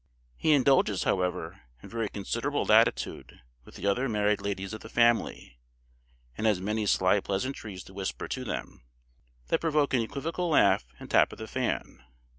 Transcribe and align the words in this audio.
He 0.35 0.53
indulges, 0.53 1.03
however, 1.03 1.61
in 1.83 1.87
very 1.89 2.09
considerable 2.09 2.65
latitude 2.65 3.41
with 3.65 3.75
the 3.75 3.85
other 3.85 4.09
married 4.09 4.41
ladies 4.41 4.73
of 4.73 4.81
the 4.81 4.89
family; 4.89 5.59
and 6.35 6.47
has 6.47 6.59
many 6.59 6.87
sly 6.87 7.19
pleasantries 7.19 7.83
to 7.83 7.93
whisper 7.93 8.27
to 8.27 8.43
them, 8.43 8.81
that 9.49 9.61
provoke 9.61 9.93
an 9.93 10.01
equivocal 10.01 10.49
laugh 10.49 10.87
and 10.99 11.11
tap 11.11 11.31
of 11.33 11.37
the 11.37 11.45
fan. 11.45 12.03